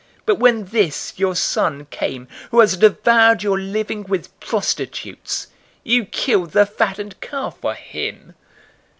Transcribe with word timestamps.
015:030 0.21 0.21
But 0.25 0.39
when 0.39 0.65
this, 0.65 1.13
your 1.17 1.35
son, 1.35 1.85
came, 1.91 2.27
who 2.49 2.59
has 2.61 2.75
devoured 2.75 3.43
your 3.43 3.59
living 3.59 4.01
with 4.05 4.29
prostitutes, 4.39 5.49
you 5.83 6.05
killed 6.05 6.53
the 6.53 6.65
fattened 6.65 7.21
calf 7.21 7.57
for 7.61 7.75
him.' 7.75 8.33